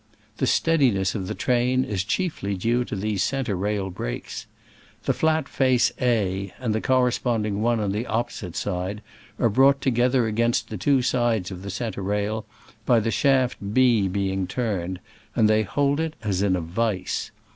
The 0.37 0.47
steadiness 0.47 1.13
of 1.13 1.27
the 1.27 1.35
train 1.35 1.83
is 1.83 2.03
chiefly 2.03 2.55
due 2.57 2.83
to 2.85 2.95
these 2.95 3.21
centre 3.21 3.55
rail 3.55 3.91
brakes. 3.91 4.47
The 5.03 5.13
flat 5.13 5.47
face 5.47 5.91
A 6.01 6.51
and 6.59 6.73
the 6.73 6.81
corresppnding 6.81 7.59
one 7.61 7.79
on 7.79 7.91
the 7.91 8.07
op 8.07 8.31
posite 8.31 8.55
side 8.55 9.03
are 9.37 9.47
brought 9.47 9.79
together 9.79 10.25
against 10.25 10.69
the 10.69 10.77
two 10.77 11.03
sides 11.03 11.51
of 11.51 11.61
the 11.61 11.69
centre 11.69 12.01
rail 12.01 12.47
by 12.83 12.99
the 12.99 13.11
shaft 13.11 13.59
B 13.75 14.07
being 14.07 14.47
turned, 14.47 14.99
and 15.35 15.47
they 15.47 15.61
hold 15.61 15.99
it 15.99 16.15
as 16.23 16.41
in 16.41 16.55
a 16.55 16.61
vice. 16.61 17.29